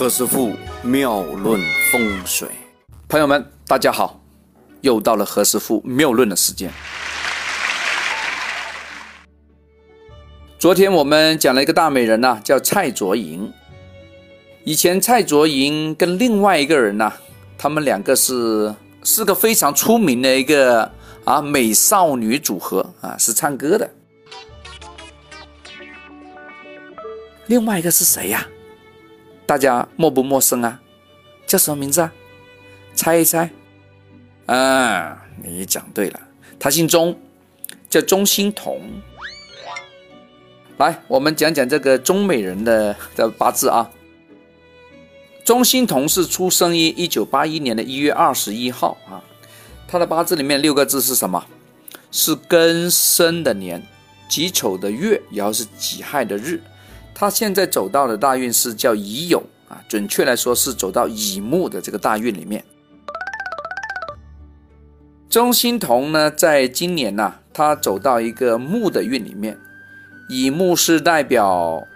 [0.00, 1.60] 何师傅妙论
[1.92, 2.48] 风水，
[3.06, 4.18] 朋友们，大家好，
[4.80, 6.72] 又到了何师傅妙论的时间。
[10.58, 13.52] 昨天我们讲了一个大美人呐、叫蔡卓莹。
[14.64, 17.12] 以前蔡卓莹跟另外一个人呐、
[17.58, 18.74] 他们两个是
[19.04, 20.90] 是个非常出名的一个
[21.24, 23.90] 啊美少女组合啊，是唱歌的。
[27.48, 28.48] 另外一个是谁呀、
[29.50, 30.80] 大家陌不陌生啊？
[31.44, 32.12] 叫什么名字啊？
[32.94, 33.50] 猜一猜。
[34.46, 36.20] 啊，你讲对了，
[36.56, 37.18] 他姓钟，
[37.88, 38.80] 叫钟欣桐。
[40.76, 43.90] 来，我们讲讲这个钟美人的的八字啊。
[45.44, 49.18] 钟欣桐是出生于一九八一年的一月二十一号啊，
[49.88, 51.44] 他的八字里面六个字是什么？
[52.12, 53.84] 是庚申的年，
[54.28, 56.62] 己丑的月，然后是己亥的日。
[57.20, 62.64] 他现在走到的大运是叫乙酉啊，准确来说是走到乙木的这个大运里面。
[65.28, 69.58] 钟欣桐呢，在今年呐、他走到一个木的运里面，
[70.30, 71.86] 乙木是代表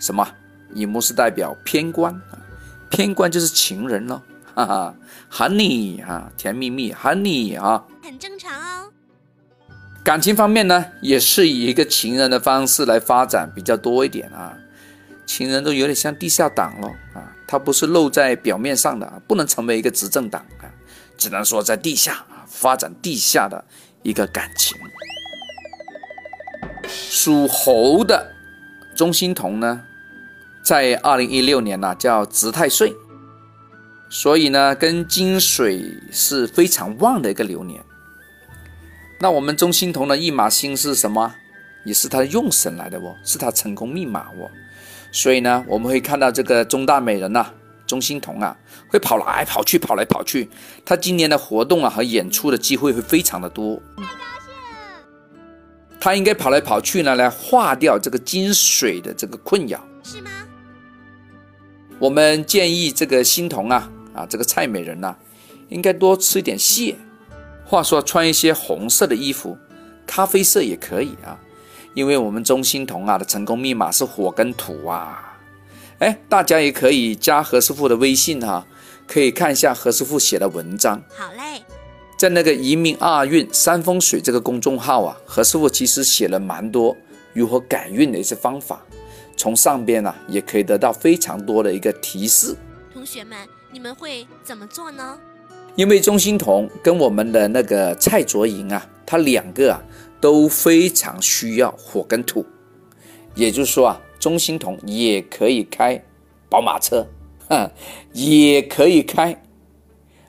[0.00, 0.26] 什么？
[0.72, 2.40] 乙木是代表偏官啊，
[2.88, 4.22] 偏官就是情人咯，
[4.54, 4.94] 哈哈
[5.30, 8.90] ，honey 啊，甜蜜蜜，honey 啊，很正常哦。
[10.02, 14.56] 感情方面呢，也是以一个情人的方式来发展比较多一点啊。
[15.32, 20.66] 情人都有点像地下党咯啊，他不是露在表面上的，不能成为一个执政党啊，
[21.16, 23.64] 只能说在地下发展地下的
[24.02, 24.76] 一个感情。
[26.88, 28.32] 属猴的
[28.96, 29.82] 钟欣桐呢，
[30.64, 32.92] 在二零一六年呢、叫值太岁，
[34.08, 37.80] 所以呢跟金水是非常旺的一个流年。
[39.20, 41.36] 那我们钟欣桐的一马星是什么？
[41.84, 44.50] 也是他的用神来的哦，是他成功密码哦。
[45.12, 47.52] 所以呢，我们会看到这个中大美人呐、
[47.86, 48.56] 钟欣桐啊，
[48.88, 50.48] 会跑来跑去，跑来跑去。
[50.84, 53.76] 他今年的活动啊和演出的机会会非常的多。
[53.96, 54.50] 太高兴
[55.98, 59.84] 他应该跑来跑去呢，来化掉这个金水的这个困扰。
[60.02, 60.30] 是吗？
[61.98, 65.14] 我们建议这个欣桐啊啊，这个蔡美人呐、
[65.68, 66.96] 应该多吃一点蟹。
[67.66, 69.58] 话说穿一些红色的衣服，
[70.06, 71.38] 咖啡色也可以啊，
[71.94, 75.38] 因为我们钟欣桐啊的成功密码是火跟土啊。
[75.98, 78.66] 哎，大家也可以加何师傅的微信哈、
[79.06, 81.62] 可以看一下何师傅写的文章，好嘞，
[82.16, 86.96] 在那个移民二运三风水这个公众号啊，何师傅其实写了蛮多
[87.34, 88.80] 如何改运的一些方法，
[89.36, 92.56] 从上边啊也可以得到非常多的一个提示。
[92.94, 93.36] 同学们，
[93.70, 95.18] 你们会怎么做呢？
[95.76, 99.82] 因为钟欣桐跟我们的那个蔡卓莹啊，他两个啊
[100.20, 102.44] 都非常需要火跟土，
[103.34, 106.02] 也就是说啊，钟欣桐也可以开
[106.48, 107.06] 宝马车，
[107.48, 107.70] 哈，
[108.12, 109.42] 也可以开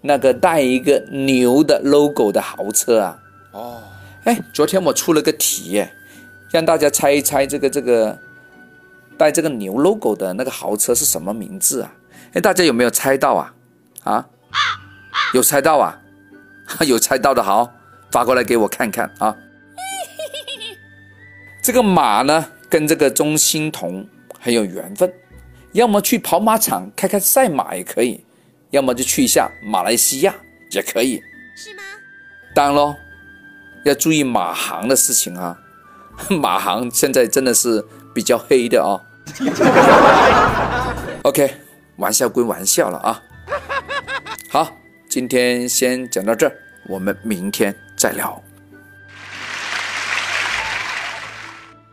[0.00, 3.18] 那个带一个牛的 logo 的豪车啊。
[3.52, 3.82] 哦，
[4.24, 5.84] 哎，昨天我出了个题，
[6.50, 8.18] 让大家猜一猜这个这个
[9.18, 11.94] 带这个牛 logo 的那个豪车是什么名字啊？
[12.34, 13.54] 哎，大家有没有猜到啊？
[14.04, 14.28] 啊？
[15.34, 15.98] 有猜到啊？
[16.86, 17.70] 有猜到的好，
[18.10, 19.36] 发过来给我看看啊。
[21.62, 24.04] 这个马呢，跟这个钟欣桐
[24.40, 25.12] 很有缘分，
[25.70, 28.24] 要么去跑马场开开赛马也可以，
[28.70, 30.34] 要么就去一下马来西亚
[30.72, 31.22] 也可以。
[31.54, 31.82] 是吗？
[32.52, 32.96] 当然喽，
[33.84, 35.56] 要注意马航的事情啊，
[36.28, 38.98] 马航现在真的是比较黑的啊。
[41.22, 41.54] OK，
[41.94, 43.22] 玩笑归玩笑了啊。
[44.50, 44.76] 好，
[45.08, 46.56] 今天先讲到这儿，
[46.88, 48.42] 我们明天再聊。